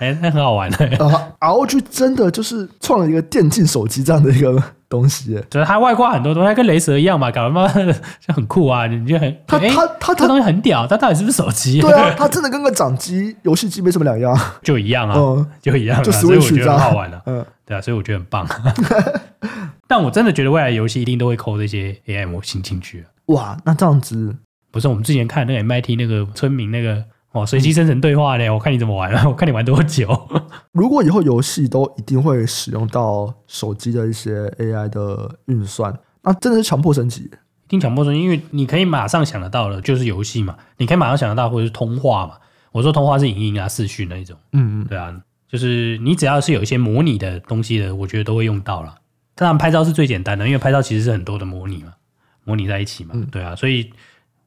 [0.00, 0.76] 哎，那很好玩的。
[1.40, 4.62] ROG 真的就是创了一个电竞手机这样的一个。
[4.88, 7.66] 东西，就是它外挂很多东西，它跟雷蛇一样嘛，搞他妈
[8.20, 8.86] 就很酷啊！
[8.86, 11.80] 你觉得很它它它这东西很屌，它到底是不是手机？
[11.80, 18.46] 对啊， 它真的跟个掌机、游戏机没什么两样，就一样啊，就一样，就所以我觉得很好玩的，嗯，对啊，所以我觉得很棒。
[19.88, 23.04] 但我真的觉得未来游戏一定都会抠这些 AI 模型进去。
[23.26, 24.34] 哇，那这样子
[24.72, 27.04] 不是我们之前看那个 MIT 那个村民那个。
[27.36, 28.48] 哦，随机生成对话呢？
[28.52, 29.26] 我看你怎么玩啊？
[29.28, 30.08] 我看你玩多久？
[30.72, 37.22] 如果以后游戏都一定会使用到手机的一些 AI 的运算，那真的是强迫升级。
[37.22, 40.56] 一定强迫升级，因为你可以马上想得到的，就是游戏嘛。
[40.78, 42.34] 你可以马上想得到，或者是通话嘛。
[42.72, 44.36] 我说通话是影音啊、视讯那一种。
[44.52, 45.14] 嗯嗯，对啊，
[45.48, 48.94] 就是你只要是有一些模拟的东西的，我觉得都会用到了。
[49.34, 51.92] 当然，拍照是最简单的，因为拍照其实是很多的模拟嘛，
[52.44, 53.10] 模拟在一起嘛。
[53.14, 53.90] 嗯、对啊，所以。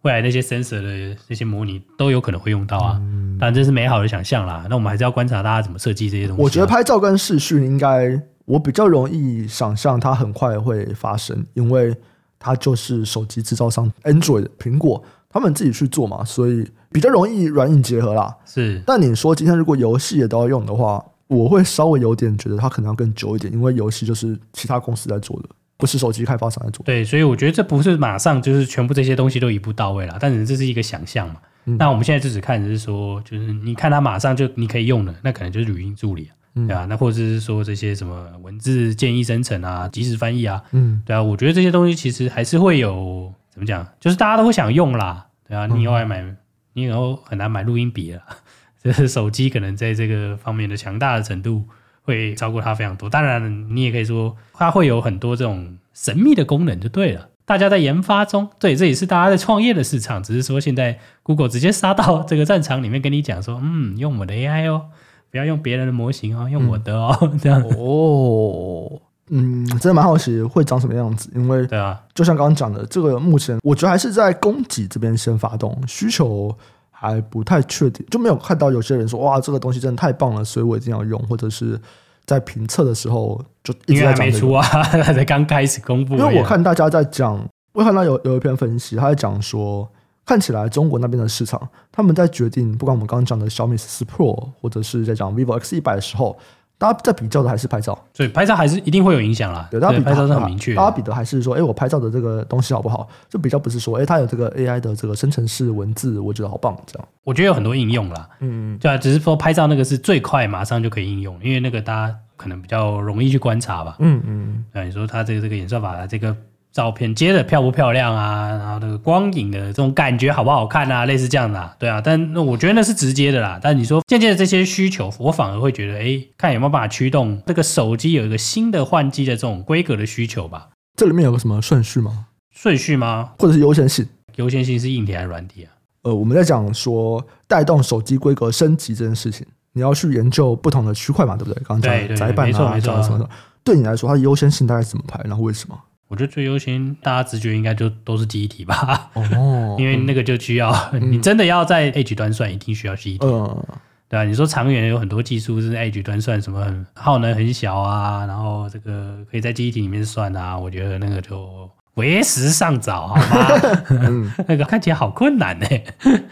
[0.04, 4.66] 未来那些 sensor 的那些模拟都有可能会用到啊，嗯、但这是美好的想象啦。
[4.70, 6.44] 那我们还是要观察大家怎么设计这些东西、啊。
[6.44, 11.94] 我觉得拍照跟视讯应该，我比较容易想象它很快会发生，因为
[12.40, 18.34] 它就是手机制造商 Android 苹果他们自己去做嘛，所以比较容易软硬结合啦。
[18.46, 25.50] 是，但你说今天如果游戏也都要用的话，我会稍微有点觉得它可能要更久一点，因为游戏就是其他公司在做的。
[25.80, 31.38] 不是手机开发商在做，对，所以我觉得这不是马上就是全部这些东西都一步到位了，但是这是一个想象嘛。
[31.64, 46.36] 嗯、那我们现在就只看的是说，就是你看它马上就你可以用的，那可能就是语音助理，嗯、对啊，那或者是说这些什么文字建议生成啊、即时翻译啊，嗯，对啊，我觉得这些东西其实还是会有怎么讲，就是大家都会想用啦，对啊，你以后还买，嗯、
[46.74, 48.22] 你以后很难买录音笔了，
[48.84, 51.64] 就是手机可能在这个方面的强大的程度。
[52.10, 57.30] 会超过它非常多，当然你也可以说它会有很多这种神秘的功能就对了。
[57.46, 60.22] 大家在研发中，对，这也是大家在创业的市场。
[60.22, 64.86] 只是说现在 Google 直接杀到这个战场里面跟你讲说，嗯，用我的 AI 哦，
[65.32, 76.56] 不要用别人的模型哦，用我的哦，嗯、 这样哦，嗯，真的蛮好奇会长什么样子，因为对啊，就像刚刚讲的，这个目前我觉得还是在供给这边先发动需求。
[77.02, 81.80] 还不太确定，就没有看到有些人说哇，这个东西真的太棒了，所以我一定要用，或者是
[82.26, 86.16] 在评测的时候就一直在讲、这个、没出啊，他 才刚开始公布。
[86.18, 89.90] 因为我看大家在讲，我看到有有一篇分析，他在讲说
[90.26, 96.38] 看起来中国那边的市场，他们在决定，不管我们刚刚讲的小米十四 Pro，或者是在讲 vivo X 一百的时候，
[96.80, 99.68] 大家在比较的还是拍照，所以拍照还是一定会有影响啦。
[99.70, 103.08] 对，大家比拍照是很明确，大家比的还是说，哎，我拍照的这个东西好不好？
[103.30, 107.08] 就比较不是说，哎，它有这个 AI 的这个生成式文字，我觉得好棒，这样。
[107.26, 116.36] 我觉得有很多应用啦，嗯嗯，对啊，只是说拍照那个是最快，马上就可以应用，因为那个大家可能比较容易去观察吧，嗯嗯，对，你说它这个这个演算法这个。
[116.72, 118.50] 照片接的漂不漂亮啊？
[118.50, 121.06] 然后那个光影的这种感觉好不好看啊？
[121.06, 122.00] 类似这样的、啊，对啊。
[122.00, 123.60] 但那我觉得那是直接的啦。
[123.62, 130.70] 但你说渐渐的这些需求，我反而会觉得，哎，看有没有办法驱动这个手机有一个新的换机的这种规格的需求吧。
[130.96, 132.28] 这里面有个什么顺序吗？
[132.54, 133.32] 顺序吗？
[133.40, 134.08] 或者是优先性？
[134.36, 135.72] 优先性是硬体还是软体啊？
[136.04, 141.64] 呃，我们在讲说带动手机规格升级这件事情，你要去研究不同的区块嘛，对不对？
[141.64, 143.02] 刚刚讲载板啊，没错没错、啊。
[143.02, 143.30] 什么的，
[143.64, 145.22] 对你来说，它的优先性大概怎么排？
[145.26, 145.78] 然后为什么？
[146.10, 149.10] 我觉得最优先，大家直觉应该就都是记忆体吧。
[149.14, 153.26] 哦， 因为那个就需要、嗯、你真的要在 Edge 端算，一定需要记忆体。
[153.26, 153.66] 嗯，
[154.10, 161.70] 对啊，你说长远有很多技术是 Edge 端算，什么很耗能很小啊，然后这个可以在记忆体里面算啊，我觉得那个就。
[162.08, 163.48] 为时尚早，好吗？
[163.90, 165.66] 嗯、 那个看起来好困难呢。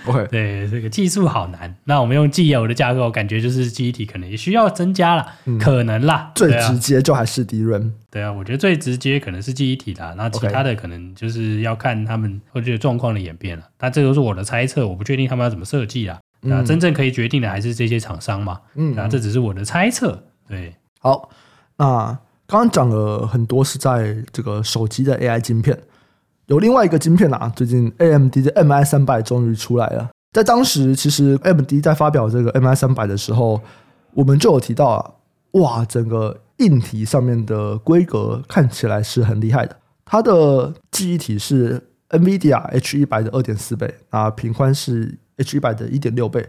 [0.04, 1.76] 不会， 对，这个技术好难。
[1.86, 6.32] 那我们用既有的架构，感觉就是记忆体可能也需要增加了，嗯、可能啦。
[6.36, 7.92] 最直接就还是 DRAM。
[8.10, 10.14] 对啊，我觉得最直接可能是记忆体啦。
[10.18, 13.64] 那其他的可能就是要看他们或者状况的演变了。
[13.78, 16.18] 但这都是我的猜测，我不确定他们要怎么设计啊。
[16.42, 18.62] 那真正可以决定的还是这些厂商嘛。
[18.76, 20.24] 嗯，那这只是我的猜测。
[20.48, 21.30] 对，好，
[21.78, 22.18] 那。
[22.48, 25.78] 刚刚讲了很多是在这个手机的 AI 晶片，
[26.46, 30.10] 有另外一个晶片啊，最近 AMD 的 MI 三百终于出来了。
[30.32, 33.60] 在当时，其实 AMD 在发表这个 MI 三百的时候，
[34.14, 35.12] 我们就有提到啊，
[35.60, 39.76] 哇，整个硬体上面的规格看起来是很厉害的。
[40.06, 46.42] 它的记忆体是 NVIDIA H 一百的二点四倍啊，频宽是 H 一百的一点六倍。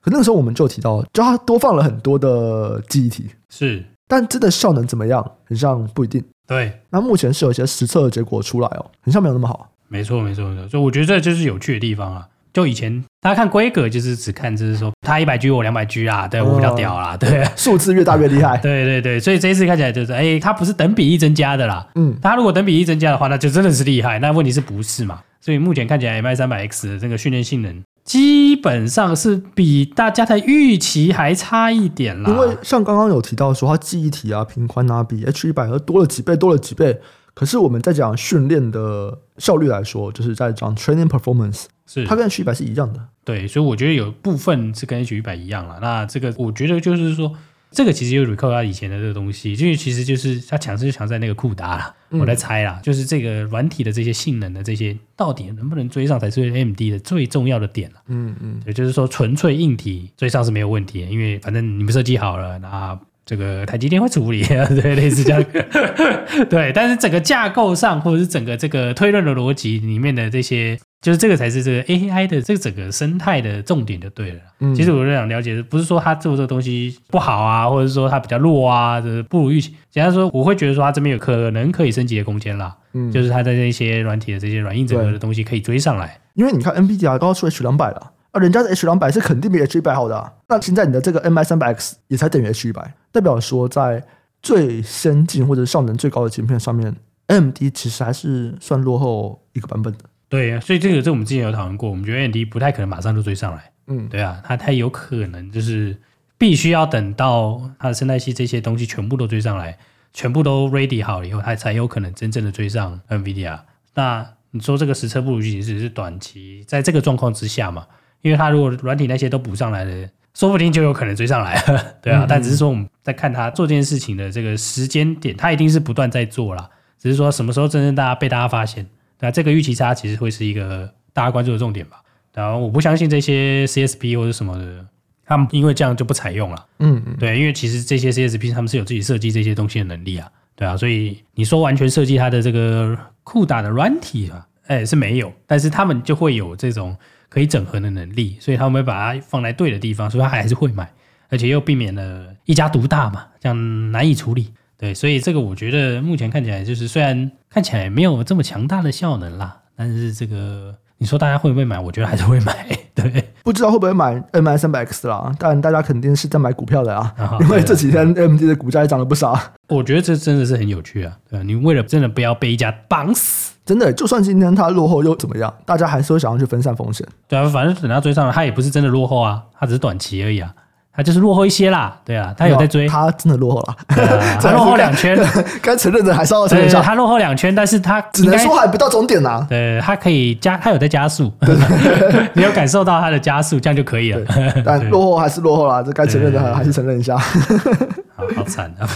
[0.00, 3.84] 可那个时候我们就提到，就它多放了很多的记忆体，是。
[4.08, 5.32] 但真的效能怎么样？
[5.44, 6.22] 很像不一定。
[6.46, 9.70] 对，那目前是有一些实测的结果出来哦，很像没有那么好。
[9.88, 10.68] 没错，没错，没错。
[10.68, 12.28] 所以我觉得这就是有趣的地方啊。
[12.52, 18.56] 就以前大家看规格，就是只看就是说它一百 G 我两百 G 啊，对我比较屌啦，对，数字越大越厉害。
[18.62, 21.84] 对对对，所以这一次看起来就是，哎，它不是等比例增加的啦。
[21.96, 24.20] 嗯，它如果等比例增加的话，那就真的是厉害。
[24.20, 25.20] 那问题是不是嘛？
[25.40, 27.82] 所以目前看起来 MI 三百 X 的这个训练性能。
[28.04, 32.30] 基本上是比大家的预期还差一点啦。
[32.30, 37.00] 因为像刚刚有提到说，它记忆体啊、频宽啊，比 H 一百和多了几倍，多了几倍。
[37.32, 43.00] 可是我们在讲训练的效率来说，就是在讲 training performance，是它跟 H 一百是一样的。
[43.24, 45.78] 对，所以我觉得有部分是跟 H 一百一样了。
[45.80, 47.32] 那这个我觉得就是说。
[47.74, 57.96] 这个其实就 recall 他以前的这个东西，就是其实就是他强势就强在那个酷达我在猜啦，就是这个软体的这些性能的这些到底能不能追上才是 AMD 的最重要的点了。
[58.06, 65.44] 嗯嗯，也就是说纯粹硬体追上是没有问题的，因为反正你们设计好了，那这个台积电会处理啊， 对，类似这样。
[66.50, 70.78] 对，但是整个架构上或者是整个这个推论的逻辑里面的这些。
[71.04, 74.40] 就是这个才是这个 AI 的这个整个生态的重点就对了。
[74.60, 79.74] 嗯，其实我是想了解，不是说他做这个东西不好啊，或者是说他比较弱啊，就是不如预期。
[79.90, 82.74] 简单说，我会觉得说他这边有可能可以升级的空间啦。
[82.94, 86.18] 嗯，就是他的这些软体的这些软硬整合的东西可以追上来。
[86.32, 90.30] 因为你看 NVIDIA 都要出 H 两百了啊，人家的 H 两百是肯定比 H 一百好的啊。
[90.48, 94.04] 那现在你的这个 MI 三百 X 也才等于 H 一百，代表说在
[94.42, 96.94] 最先进或者效能最高的芯片上面
[97.28, 100.00] ，AMD 其实还是算落后一个版本的。
[100.28, 103.70] 对啊，所以这个这我们之前有讨论过，我们觉得 AMD 不太可能马上就追上来。
[103.86, 105.96] 嗯，对啊，它它有可能就是
[106.36, 109.78] 必须要等到它的生态系这些东西全部都追上来，
[110.12, 113.60] 全部都 ready 好了以后，它才有可能真正的追上 NVIDIA。
[113.94, 117.86] 那你说这个实测不如预期是是短期，在这个状况之下嘛？
[118.24, 121.94] 因为它如果软体那些都补上来了，说不定就有可能追上来了。
[122.00, 128.86] 对啊，嗯嗯，但只是说我们在看它做这件事情的这个时间点，它一定是不断在做啦，只是说什么时候真正大家被大家发现。
[129.20, 132.00] 那这个预期差其实会是一个大家关注的重点吧。
[132.32, 134.86] 然后我不相信这些 CSP 或者什么的，
[135.26, 136.66] 他们因为这样就不采用了。
[136.78, 146.96] 嗯嗯，对，因为其实这些 CSP 他们是有自己设计这些东西的能力啊，对啊，所以你说完全设计它的这个 CUDA 的软体啊，哎是没有，但是他们就会有这种
[147.34, 150.88] 可以整合的能力，所以他们会把它放在对的地方，所以他还是会买，
[151.28, 154.52] 而且又避免了一家独大嘛，这样难以处理。
[154.78, 161.78] 对，所以这个我觉得目前看起来就是，虽然看起来没有这么强大的效能啦，但是这个你说大家会不会买？
[161.78, 163.32] 我觉得还是会买，对。
[163.42, 169.38] 不知道会不会买 MI 三百 X 啦，但大家肯定是在买股票的啊，因为这几天 AMD 的股价也涨了不少。
[169.68, 171.42] 我觉得这真的是很有趣啊，对啊？
[171.42, 175.52] 你为了真的不要被一家绑死，真的，就算今天它落后又怎么样？
[175.66, 177.06] 大家还是会想要去分散风险。
[177.28, 180.54] 对啊，反正等它追上了，它也不是真的落后啊，它只是短期而已啊。
[180.96, 183.76] 他就是落后一些啦，对啊，他有在追，他真的落后了，
[184.40, 185.18] 他落后两圈，
[185.60, 191.32] 该承认的还是要承认一下，他落后两圈，但是他只能说还不到终点呐，对，他可以加，他有在加速，
[192.34, 194.20] 你有感受到他的加速，这样就可以了，
[194.64, 198.88] 但落后还是落后啦，这该承认的还是承认一下，好好惨啊，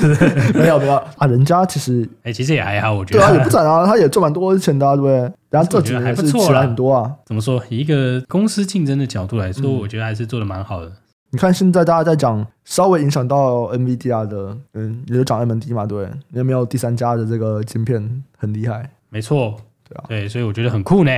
[0.55, 0.95] 没有没有。
[1.17, 5.01] 啊，人家其实哎，其实也还好，我觉得，对啊，也不惨啊，他也赚蛮多钱的，对。
[5.01, 5.33] 不对？
[5.51, 7.61] 然后这几年还是起来很多啊，怎么说？
[7.71, 10.93] 以一个公司竞争的角度来说，我觉得还是做的蛮好的。
[11.31, 18.91] 你看，现在大家在讲稍微影响到 NVIDIA 的，嗯，也就讲 AMD 嘛，对，有没有第三家的这个芯片很厉害？
[19.11, 21.11] 没错，对啊，对，所以我觉得很酷呢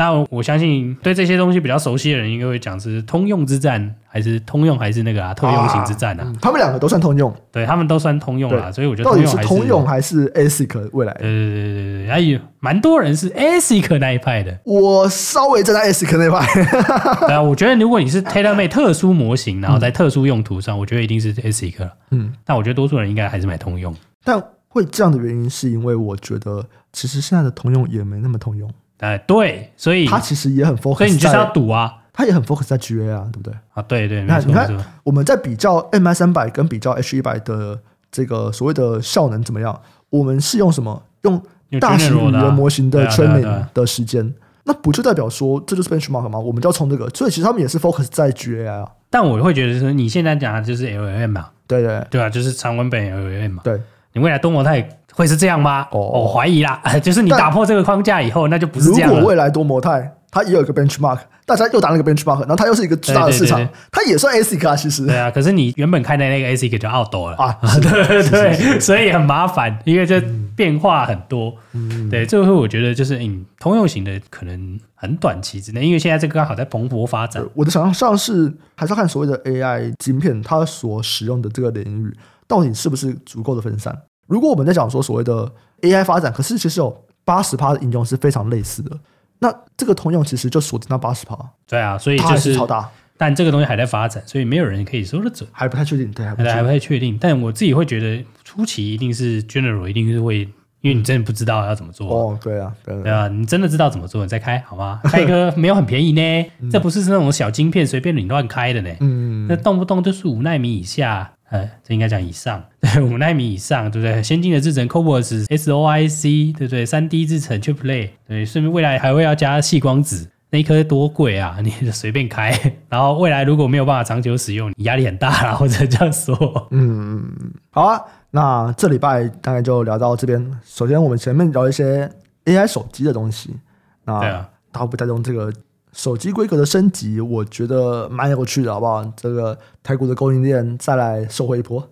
[0.00, 0.10] 啊。
[0.10, 6.24] 但我相信对这些东西比较熟悉的人，应该会讲是通用之战，还是通用，还是那个啊特用型之战啊？
[6.24, 8.72] 啊他们两个都算通用，对他们都算通用啦。
[8.72, 11.12] 所以我觉得到底是通用还是 ASIC 未来？
[11.14, 14.58] 对对对对对，还有蛮多人是 ASIC 那一派的。
[14.64, 17.26] 我稍微站在 ASIC 那一派。
[17.26, 21.92] 对啊，我觉得如果你是 tailor-made 特殊模型，然后在特殊用途上，嗯、我觉得一定是 ASIC 了。
[22.10, 23.94] 嗯，但我觉得多数人应该还是买通用。
[24.24, 28.70] 但会这样的原因，是因为我觉得其实现在的通用也没那么通用。
[29.00, 33.54] 哎，对，所以他其实也很 focus，所以你就是要赌啊，他也很 focus 在 GA 啊，对不对？
[33.74, 34.70] 啊，对对，那你看
[35.02, 37.78] 我们在比较 MI 三百跟比较 H 一百的
[38.10, 39.80] 这个所谓的效能怎么样？
[40.10, 41.02] 我们是用什么？
[41.22, 41.40] 用
[41.78, 44.34] 大型语言模型的 training 的时间，
[44.64, 46.38] 那不就代表说这就是 benchmark 吗？
[46.38, 48.88] 我们就要冲这个，所以其实他们也是 focus 在 GA 啊。
[49.10, 51.50] 但我会觉得说，你现在讲的就是 LLM 嘛？
[51.66, 53.62] 对对对啊，就是长文本 LLM 嘛？
[53.62, 53.80] 对，
[54.12, 54.88] 你未来多模态。
[55.12, 55.86] 会是这样吗？
[55.90, 59.10] 哦，我怀疑啦， 就是你打破这个框架以后，那就不是这样。
[59.10, 65.04] 如果未来多模态，它也有一个 benchmark，大家又打那个 benchmark，然后它又是一个巨大的市场，它也算 ASIC 啊，其实。
[65.04, 70.22] 对啊，可是你原本开的那个 ASIC 就 out 了啊， 对对对，所以很麻烦，因为这
[70.56, 71.52] 变化很多。
[71.72, 77.44] 嗯，对，这个我觉得就是嗯，通用型的可能很短期之内，因为现在这个刚好在蓬勃发展。
[77.52, 82.16] 我的想象是，还是要看所谓的 AI 晶片，它所使用的这个领域
[82.50, 83.96] 到底是不是足够的分散。
[84.26, 85.48] 如果我们在讲说所谓的
[85.82, 88.98] AI 发展，可是其实有八十趴的应用是非常类似的，
[89.38, 91.38] 那这个通用其实就锁定到八十趴。
[91.68, 96.10] 对啊，所以就是超大，但这个东西还在发展，所以没有人可以说得准，还不太确定。
[96.10, 97.16] 对，还不太确定。
[97.20, 100.40] 但我自己会觉得初期一定是 general，一定是会，
[100.80, 102.08] 因为你真的不知道要怎么做。
[102.08, 105.00] 哦，对啊，对，对啊，你真的知道怎么做，你再开好吗？
[105.06, 108.90] 开一个没有很便宜呢，这不是是那种小晶片随便你乱开的呢。
[109.00, 111.32] 嗯，那动不动就是五纳米以下。
[111.50, 114.22] 呃，这应该讲以上，对，五纳米以上，对不对？
[114.22, 116.86] 先进的制程，CoWoS SOIC，对不对？
[116.86, 121.58] 三 D 制程，Chiplet，对，顺便未来还会要加细光子，那一颗多贵啊！
[121.60, 122.56] 你就随便开，
[122.88, 126.68] 然后未来如果没有办法长久使用，你压力很大啦，或者这样说。
[126.70, 127.28] 嗯，
[127.70, 130.58] 好啊，那这礼拜大概就聊到这边。
[130.64, 132.08] 首先，我们前面聊一些
[132.44, 133.56] AI 手机的东西，
[134.04, 135.52] 那对啊，大家不带动这个。
[135.92, 139.04] 手机规格的升级，我觉得蛮有趣的，好不好？
[139.16, 141.86] 这个台股的供应链再来收回一波，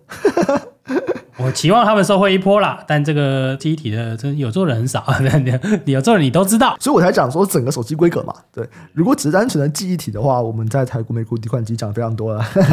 [1.37, 2.83] 我期望他们收回一波啦。
[2.87, 5.05] 但这个记忆体的，真有做的人很少，
[5.85, 8.33] 你有做的你都知道，所以我才讲说整个手机规格嘛。
[8.53, 12.45] 对，如果只是单纯的记忆体的话，我们在台股、美股底款机讲非常多了。
[12.53, 12.63] 对，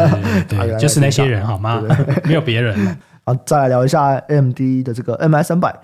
[0.49, 1.83] 对，对， 就是那些人好吗？
[2.25, 2.97] 没有别人。
[3.25, 5.77] 好，再来聊一下 AMD 的这个 MI 三百。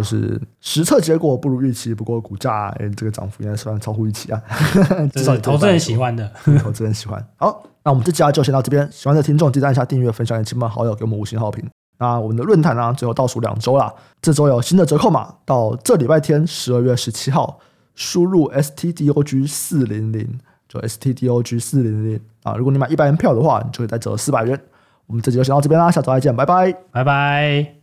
[0.00, 4.42] 就是实测结果不如预期，不过股价哎，这个涨幅应该算超乎预期啊。
[5.12, 6.32] 至少投资人喜欢的，
[6.62, 7.22] 投资人喜欢。
[7.36, 8.88] 好，那我们这期就先到这边。
[8.90, 11.62] 喜欢的听众记得按下订阅、分享给亲朋好友，给我们五星好评。
[11.98, 17.60] 那我们的论坛呢，最后倒数两周了，这周有新的折扣码，到这礼拜天十二月十七号，
[17.94, 22.54] 输入 STDOG 四零零，就 STDOG 四零零啊。
[22.54, 24.58] 如果你买一百元票的话，你就会再折四百元。
[25.06, 27.74] 我们这期就先到这边啦，下周再见，拜拜，拜拜。